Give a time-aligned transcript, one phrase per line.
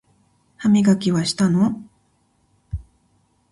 [0.57, 1.79] 歯磨きはしたの？